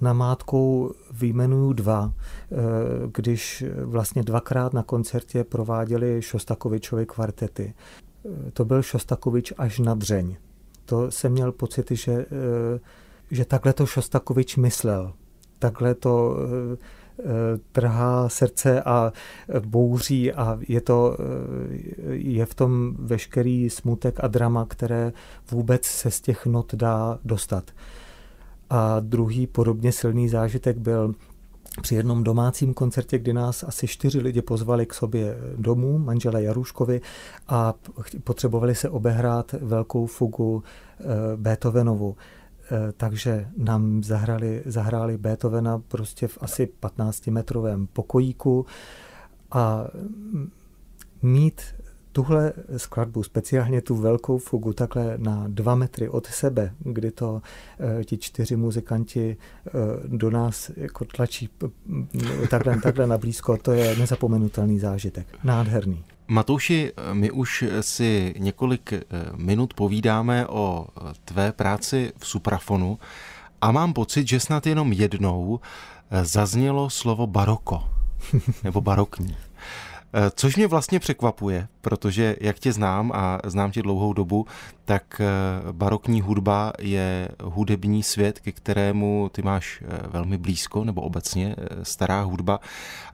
[0.00, 2.12] namátkou vyjmenuju dva,
[3.12, 7.74] když vlastně dvakrát na koncertě prováděli Šostakovičovy kvartety
[8.52, 10.36] to byl Šostakovič až na dřeň.
[10.84, 12.80] To jsem měl pocit, že, eh,
[13.30, 15.12] že takhle to Šostakovič myslel.
[15.58, 16.78] Takhle to eh, eh,
[17.72, 19.12] trhá srdce a
[19.66, 21.16] bouří a je, to,
[22.10, 25.12] je v tom veškerý smutek a drama, které
[25.50, 27.70] vůbec se z těch not dá dostat.
[28.70, 31.14] A druhý podobně silný zážitek byl
[31.82, 37.00] při jednom domácím koncertě, kdy nás asi čtyři lidi pozvali k sobě domů, manžela Jaruškovi,
[37.48, 37.74] a
[38.24, 41.04] potřebovali se obehrát velkou fugu eh,
[41.36, 42.16] Beethovenovu.
[42.70, 48.66] Eh, takže nám zahrali, zahráli Beethovena prostě v asi 15-metrovém pokojíku
[49.50, 49.86] a
[51.22, 51.62] mít
[52.12, 57.42] tuhle skladbu, speciálně tu velkou fugu, takhle na dva metry od sebe, kdy to
[58.00, 59.70] e, ti čtyři muzikanti e,
[60.08, 61.48] do nás jako tlačí
[62.50, 65.26] takhle, takhle na blízko, to je nezapomenutelný zážitek.
[65.44, 66.04] Nádherný.
[66.28, 69.02] Matouši, my už si několik eh,
[69.36, 70.86] minut povídáme o
[71.24, 72.98] tvé práci v Suprafonu
[73.60, 75.60] a mám pocit, že snad jenom jednou
[76.22, 77.84] zaznělo slovo baroko
[78.64, 79.36] nebo barokní.
[80.18, 84.46] Eh, což mě vlastně překvapuje, protože jak tě znám a znám tě dlouhou dobu,
[84.84, 91.00] tak eh, barokní hudba je hudební svět, ke kterému ty máš eh, velmi blízko, nebo
[91.00, 92.60] obecně stará hudba.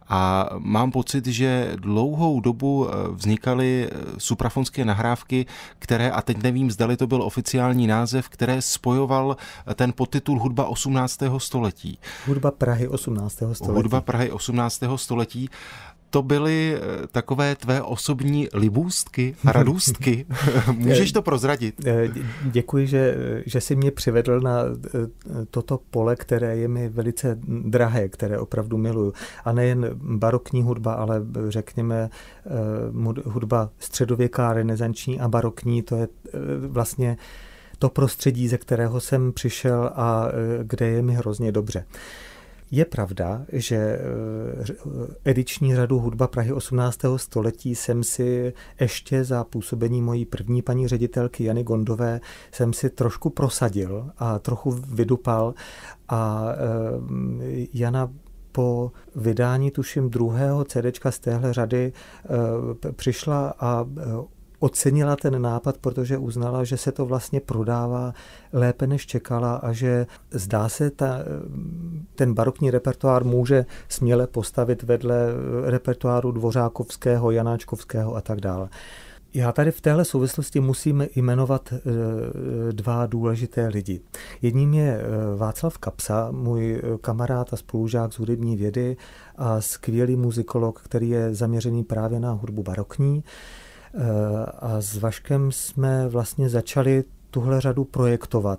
[0.08, 5.46] A mám pocit, že dlouhou dobu vznikaly suprafonské nahrávky,
[5.78, 9.36] které, a teď nevím, zdali to byl oficiální název, které spojoval
[9.74, 11.18] ten podtitul Hudba 18.
[11.38, 11.98] století.
[12.26, 13.34] Hudba Prahy 18.
[13.52, 13.76] století.
[13.76, 14.80] Hudba Prahy 18.
[14.96, 15.50] století
[16.12, 20.26] to byly eh, takové tvé osobní libůstky a radůstky.
[20.72, 21.86] Můžeš to prozradit?
[21.86, 22.08] Eh,
[22.42, 24.98] děkuji, že, že jsi mě přivedl na eh,
[25.50, 29.12] toto pole, které je mi velice drahé, které opravdu miluju.
[29.44, 32.10] A nejen barokní hudba, ale řekněme
[33.24, 36.08] hudba středověká, renesanční a barokní, to je
[36.66, 37.16] vlastně
[37.78, 40.28] to prostředí, ze kterého jsem přišel a
[40.62, 41.84] kde je mi hrozně dobře.
[42.74, 44.00] Je pravda, že eh,
[45.24, 46.98] ediční řadu Hudba Prahy 18.
[47.16, 52.20] století jsem si ještě za působení mojí první paní ředitelky Jany Gondové
[52.52, 55.54] jsem si trošku prosadil a trochu vydupal
[56.08, 58.10] a eh, Jana
[58.52, 61.92] po vydání, tuším, druhého CDčka z téhle řady
[62.24, 63.86] eh, přišla a
[64.62, 68.14] ocenila ten nápad, protože uznala, že se to vlastně prodává
[68.52, 71.18] lépe, než čekala a že zdá se, ta,
[72.14, 75.16] ten barokní repertoár může směle postavit vedle
[75.64, 78.68] repertoáru Dvořákovského, Janáčkovského a tak dále.
[79.34, 81.80] Já tady v téhle souvislosti musím jmenovat eh,
[82.72, 84.00] dva důležité lidi.
[84.42, 88.96] Jedním je eh, Václav Kapsa, můj kamarád a spolužák z hudební vědy
[89.36, 93.24] a skvělý muzikolog, který je zaměřený právě na hudbu barokní.
[94.58, 98.58] A s Vaškem jsme vlastně začali tuhle řadu projektovat.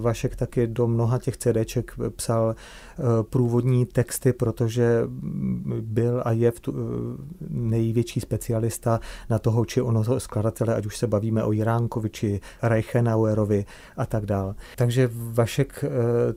[0.00, 5.02] Vašek taky do mnoha těch CDček psal eh, průvodní texty, protože
[5.80, 6.72] byl a je eh,
[7.50, 13.64] největší specialista na toho či ono skladatele, ať už se bavíme o Jiránkovi či Reichenauerovi
[13.96, 14.54] a tak dále.
[14.76, 15.88] Takže Vašek eh,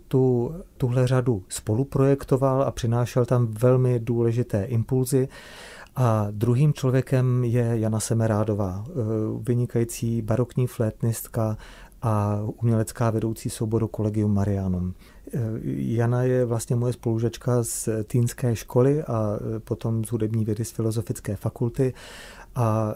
[0.08, 5.28] tu, tuhle řadu spoluprojektoval a přinášel tam velmi důležité impulzy.
[6.02, 8.94] A druhým člověkem je Jana Semerádová, eh,
[9.48, 11.58] vynikající barokní flétnistka
[12.02, 14.94] a umělecká vedoucí souboru Collegium Marianum.
[15.34, 20.66] Eh, Jana je vlastně moje spolužačka z týnské školy a eh, potom z hudební vědy
[20.66, 21.94] z filozofické fakulty
[22.56, 22.96] a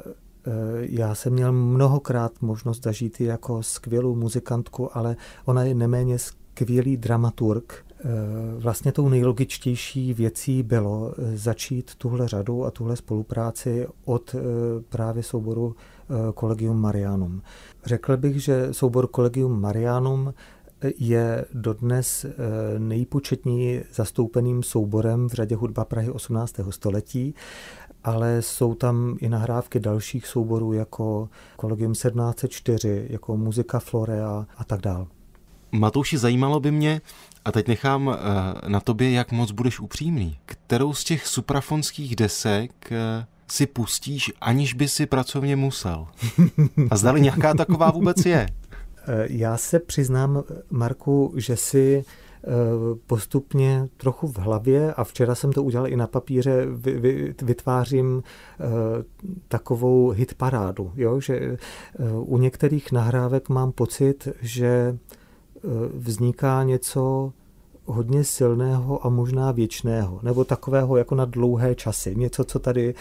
[0.79, 6.97] já jsem měl mnohokrát možnost zažít ji jako skvělou muzikantku, ale ona je neméně skvělý
[6.97, 7.85] dramaturg
[8.57, 14.35] vlastně tou nejlogičtější věcí bylo začít tuhle řadu a tuhle spolupráci od
[14.89, 15.75] právě souboru
[16.39, 17.41] Collegium Marianum.
[17.85, 20.33] Řekl bych, že soubor Collegium Marianum
[20.99, 22.25] je dodnes
[22.77, 26.55] nejpočetněji zastoupeným souborem v řadě hudba Prahy 18.
[26.69, 27.35] století
[28.03, 31.29] ale jsou tam i nahrávky dalších souborů jako
[31.61, 35.07] Collegium 1704, jako Muzika Florea a tak dál.
[35.71, 37.01] Matouši, zajímalo by mě,
[37.45, 40.37] a teď nechám eh, na tobě, jak moc budeš upřímný.
[40.45, 46.07] Kterou z těch suprafonských desek eh, si pustíš, aniž by si pracovně musel?
[46.89, 48.47] A zdali nějaká taková vůbec je?
[49.07, 52.05] Eh, já se přiznám, Marku, že si
[53.07, 56.65] postupně trochu v hlavě a včera jsem to udělal i na papíře,
[57.41, 58.23] vytvářím
[59.47, 61.19] takovou hitparádu, jo?
[61.19, 61.57] že
[62.13, 64.97] u některých nahrávek mám pocit, že
[65.93, 67.33] vzniká něco
[67.85, 72.15] hodně silného a možná věčného, nebo takového jako na dlouhé časy.
[72.15, 72.95] Něco, co tady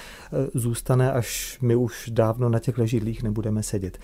[0.54, 3.98] zůstane, až my už dávno na těch ležidlích nebudeme sedět.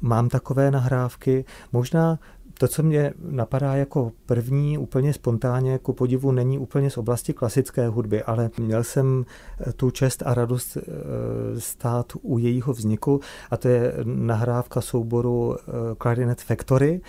[0.00, 2.18] Mám takové nahrávky, možná
[2.58, 7.88] to, co mě napadá jako první, úplně spontánně, ku podivu, není úplně z oblasti klasické
[7.88, 9.24] hudby, ale měl jsem
[9.60, 10.80] eh, tu čest a radost eh,
[11.60, 17.00] stát u jejího vzniku a to je nahrávka souboru eh, Clarinet Factory,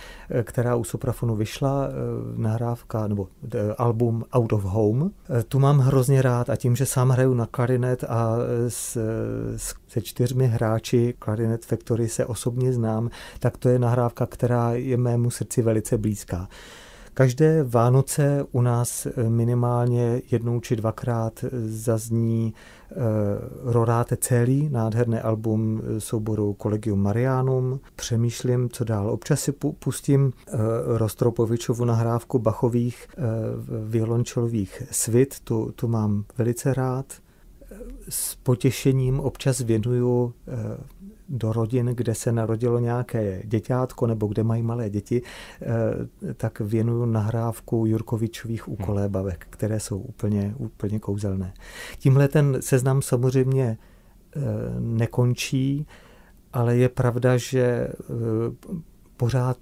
[0.44, 1.90] která u Soprafonu vyšla,
[2.36, 3.28] nahrávka nebo
[3.78, 5.12] album Out of Home.
[5.48, 8.36] Tu mám hrozně rád a tím, že sám hraju na klarinet a
[8.68, 8.98] s,
[9.58, 13.10] s se čtyřmi hráči Clarinet Factory se osobně znám,
[13.40, 16.48] tak to je nahrávka, která je mému srdci velice blízká.
[17.14, 26.56] Každé Vánoce u nás minimálně jednou či dvakrát zazní uh, Rorate celý, nádherné album souboru
[26.62, 27.80] Collegium Marianum.
[27.96, 29.10] Přemýšlím, co dál.
[29.10, 30.60] Občas si pustím uh,
[30.98, 33.24] Rostropovičovu nahrávku Bachových uh,
[33.90, 37.06] violončelových svit, tu, tu mám velice rád
[38.10, 40.54] s potěšením občas věnuju eh,
[41.30, 45.22] do rodin, kde se narodilo nějaké děťátko nebo kde mají malé děti,
[45.62, 45.66] eh,
[46.34, 51.54] tak věnuju nahrávku Jurkovičových úkolébavek, které jsou úplně, úplně kouzelné.
[52.00, 53.78] Tímhle ten seznam samozřejmě
[54.36, 54.40] eh,
[54.80, 55.88] nekončí,
[56.54, 57.88] ale je pravda, že
[59.18, 59.58] pořád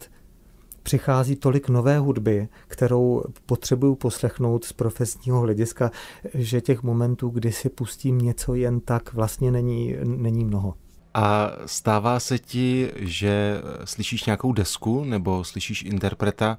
[0.87, 5.91] přichází tolik nové hudby, kterou potřebuju poslechnout z profesního hlediska,
[6.33, 10.73] že těch momentů, kdy si pustím něco jen tak, vlastně není, není mnoho.
[11.13, 16.57] A stává se ti, že slyšíš nějakou desku nebo slyšíš interpreta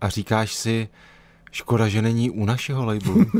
[0.00, 0.88] a říkáš si,
[1.50, 3.24] Škoda, že není u našeho labelu.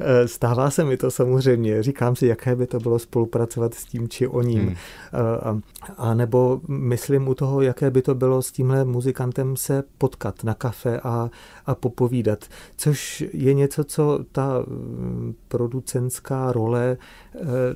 [0.00, 1.82] Eh, stává se mi to samozřejmě.
[1.82, 4.60] Říkám si, jaké by to bylo spolupracovat s tím či o ním.
[4.60, 4.76] Hmm.
[5.12, 5.50] A,
[5.88, 10.44] eh, a nebo myslím u toho, jaké by to bylo s tímhle muzikantem se potkat
[10.44, 11.30] na kafe a,
[11.66, 12.44] a popovídat.
[12.76, 16.96] Což je něco, co ta mm, producentská role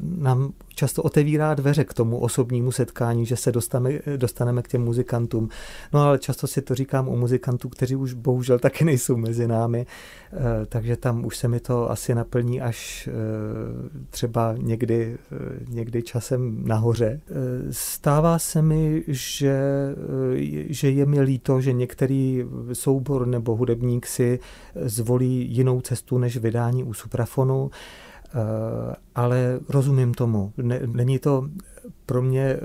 [0.00, 5.48] nám často otevírá dveře k tomu osobnímu setkání, že se dostaneme, dostaneme k těm muzikantům.
[5.92, 9.86] No ale často si to říkám u muzikantů, kteří už bohužel taky nejsou mezi námi,
[9.86, 10.36] eh,
[10.66, 13.12] takže tam už se mi to asi naplní až eh,
[14.11, 15.36] třeba někdy, eh,
[15.68, 17.20] někdy časem nahoře.
[17.70, 19.59] Stává se mi, že,
[20.68, 24.40] že je mi líto, že některý soubor nebo hudebník si
[24.74, 27.70] zvolí jinou cestu než vydání u suprafonu.
[28.35, 30.53] Eh, ale rozumím tomu.
[30.87, 31.49] Není to
[32.07, 32.61] pro mě eh,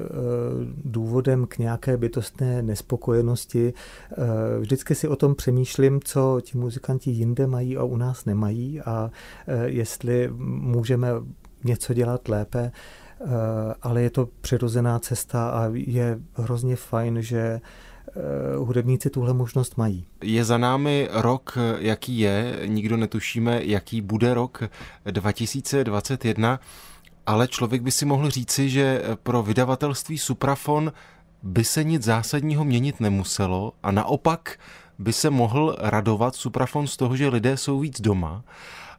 [0.85, 3.73] důvodem k nějaké bytostné nespokojenosti.
[4.11, 4.15] Eh,
[4.59, 9.11] vždycky si o tom přemýšlím, co ti muzikanti jinde mají a u nás nemají a
[9.65, 11.09] jestli můžeme
[11.63, 12.71] něco dělat lépe,
[13.81, 17.61] ale je to přirozená cesta a je hrozně fajn, že
[18.57, 20.05] hudebníci tuhle možnost mají.
[20.23, 24.63] Je za námi rok, jaký je, nikdo netušíme, jaký bude rok
[25.05, 26.59] 2021,
[27.25, 30.93] ale člověk by si mohl říci, že pro vydavatelství Suprafon
[31.43, 34.59] by se nic zásadního měnit nemuselo a naopak
[34.99, 38.43] by se mohl radovat Suprafon z toho, že lidé jsou víc doma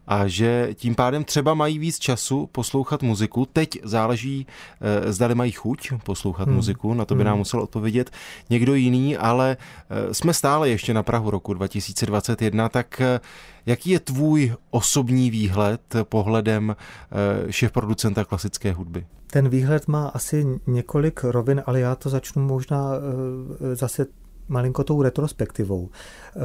[0.07, 3.47] a že tím pádem třeba mají víc času poslouchat muziku.
[3.53, 4.47] Teď záleží,
[4.81, 6.57] eh, zdali mají chuť poslouchat hmm.
[6.57, 7.27] muziku, na to by hmm.
[7.27, 8.11] nám musel odpovědět
[8.51, 13.21] někdo jiný, ale eh, jsme stále ještě na Prahu roku 2021, tak eh,
[13.67, 16.77] jaký je tvůj osobní výhled pohledem
[17.51, 19.07] šéf producenta klasické hudby?
[19.27, 22.91] Ten výhled má asi několik rovin, ale já to začnu možná
[23.73, 24.07] zase
[24.49, 25.88] malinko tou retrospektivou.
[25.88, 26.40] Eh,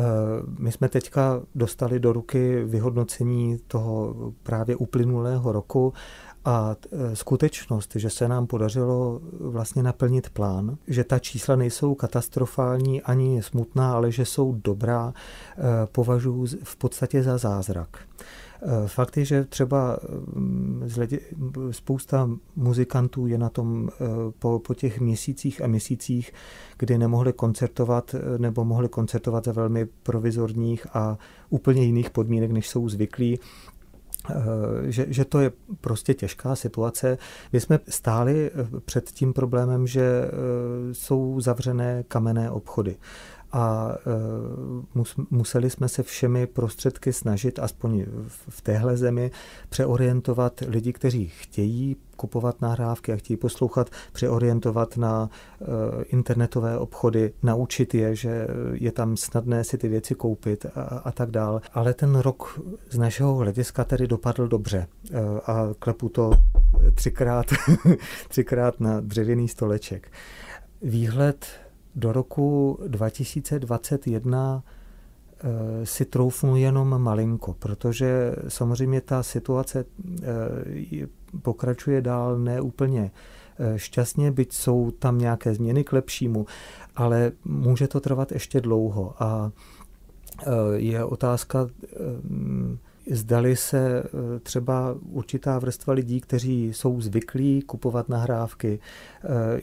[0.59, 5.93] my jsme teďka dostali do ruky vyhodnocení toho právě uplynulého roku
[6.45, 6.75] A
[7.13, 13.93] skutečnost, že se nám podařilo vlastně naplnit plán, že ta čísla nejsou katastrofální ani smutná,
[13.93, 15.13] ale že jsou dobrá,
[15.91, 17.97] považuji v podstatě za zázrak.
[18.61, 19.99] Eh, fakt je, že třeba
[20.35, 20.89] mm,
[21.71, 24.05] spousta muzikantů je na tom eh,
[24.39, 26.33] po, po těch měsících a měsících,
[26.77, 31.17] kdy nemohli koncertovat eh, nebo mohli koncertovat za velmi provizorních a
[31.49, 33.39] úplně jiných podmínek, než jsou zvyklí,
[34.87, 35.51] že, že to je
[35.81, 37.17] prostě těžká situace.
[37.53, 38.51] My jsme stáli
[38.85, 40.31] před tím problémem, že
[40.91, 42.95] jsou zavřené kamenné obchody
[43.51, 49.31] a e, museli jsme se všemi prostředky snažit, aspoň v téhle zemi,
[49.69, 57.93] přeorientovat lidi, kteří chtějí kupovat nahrávky a chtějí poslouchat, přeorientovat na e, internetové obchody, naučit
[57.95, 61.61] je, že je tam snadné si ty věci koupit a, a tak dál.
[61.73, 66.31] Ale ten rok z našeho hlediska tedy dopadl dobře e, a klepu to
[66.95, 67.45] třikrát,
[68.29, 70.11] třikrát na dřevěný stoleček.
[70.81, 71.45] Výhled
[71.99, 74.63] do roku 2021
[75.43, 79.85] eh, si troufnu jenom malinko, protože samozřejmě ta situace
[80.23, 80.27] eh,
[81.41, 83.11] pokračuje dál neúplně
[83.59, 86.45] eh, šťastně, byť jsou tam nějaké změny k lepšímu,
[86.95, 89.23] ale může to trvat ještě dlouho.
[89.23, 89.51] A
[90.75, 91.67] je otázka,
[93.11, 94.03] zdali se
[94.43, 98.79] třeba určitá vrstva lidí, kteří jsou zvyklí kupovat nahrávky,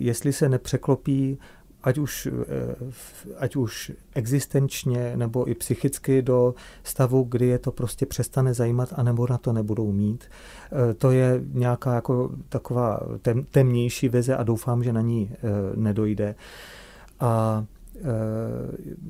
[0.00, 1.38] jestli se nepřeklopí
[1.86, 2.74] ať už, eh,
[3.38, 9.02] ať už existenčně nebo i psychicky do stavu, kdy je to prostě přestane zajímat a
[9.02, 10.24] nebo na to nebudou mít.
[10.24, 15.38] Eh, to je nějaká jako taková tem, temnější vize a doufám, že na ní eh,
[15.76, 16.34] nedojde.
[17.20, 17.64] A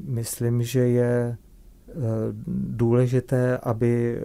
[0.05, 1.37] myslím, že je
[2.71, 4.23] důležité, aby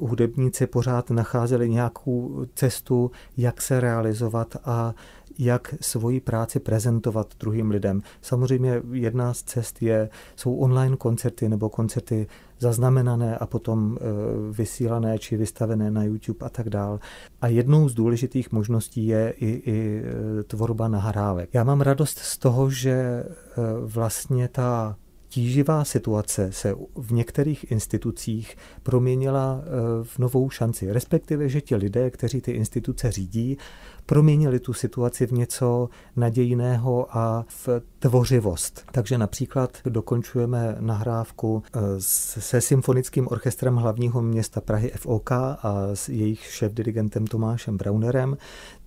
[0.00, 4.94] hudebníci pořád nacházeli nějakou cestu, jak se realizovat a
[5.38, 8.02] jak svoji práci prezentovat druhým lidem.
[8.22, 12.26] Samozřejmě jedna z cest je, jsou online koncerty nebo koncerty
[12.58, 14.02] zaznamenané a potom e,
[14.52, 17.00] vysílané či vystavené na YouTube a tak dál.
[17.40, 21.54] A jednou z důležitých možností je i, i e, tvorba nahrávek.
[21.54, 23.24] Já mám radost z toho, že
[23.84, 24.96] vlastně ta
[25.36, 29.60] tíživá situace se v některých institucích proměnila
[30.02, 30.92] v novou šanci.
[30.92, 33.58] Respektive, že ti lidé, kteří ty instituce řídí,
[34.06, 37.68] proměnili tu situaci v něco nadějného a v
[37.98, 38.84] tvořivost.
[38.92, 41.80] Takže například dokončujeme nahrávku eh,
[42.38, 45.58] se symfonickým orchestrem hlavního města Prahy FOK a
[45.94, 48.36] s jejich šéf-dirigentem Tomášem Braunerem.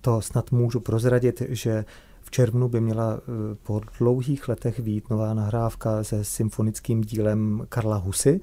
[0.00, 1.84] To snad můžu prozradit, že
[2.30, 8.40] červnu by měla eh, po dlouhých letech vít nová nahrávka se symfonickým dílem Karla Husy,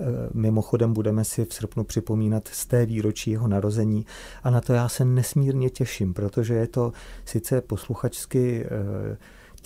[0.00, 0.04] Eh,
[0.34, 4.06] mimochodem budeme si v srpnu připomínat z té výročí jeho narození.
[4.42, 6.92] A na to já se nesmírně těším, protože je to
[7.24, 9.16] sice posluchačsky eh,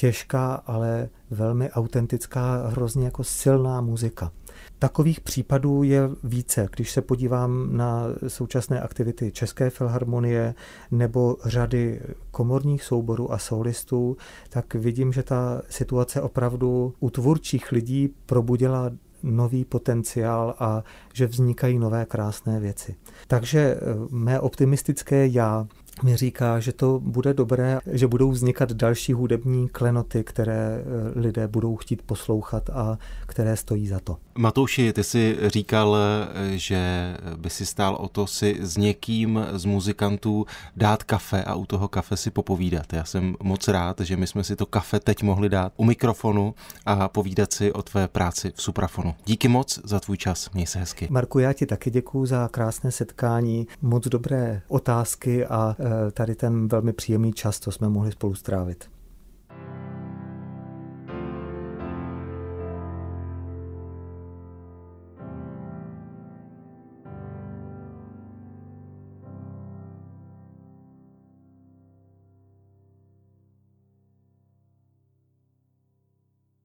[0.01, 4.33] těžká, ale velmi autentická, hrozně jako silná muzika.
[4.79, 6.69] Takových případů je více.
[6.77, 10.55] Když se podívám na současné aktivity České filharmonie
[10.91, 14.17] nebo řady komorních souborů a solistů,
[14.49, 18.91] tak vidím, že ta situace opravdu u tvůrčích lidí probudila
[19.23, 22.95] nový potenciál a že vznikají nové krásné věci.
[23.27, 23.79] Takže eh,
[24.11, 25.67] mé optimistické já
[26.03, 31.49] mi říká, že to bude dobré, že budou vznikat další hudební klenoty, které eh, lidé
[31.49, 34.17] budou chtít poslouchat a které stojí za to.
[34.39, 39.65] Matouši, ty jsi říkal, eh, že by si stál o to si s někým z
[39.65, 42.93] muzikantů dát kafe a u toho kafe si popovídat.
[42.93, 46.55] Já jsem moc rád, že my jsme si to kafe teď mohli dát u mikrofonu
[46.87, 49.15] a povídat si o tvé práci v Suprafonu.
[49.27, 51.07] Díky moc za tvůj čas, měj se hezky.
[51.11, 56.69] Marku, já ti taky děkuji za krásné setkání, moc dobré otázky a Eh, tady ten
[56.69, 58.91] velmi příjemný čas, co jsme mohli spolu strávit.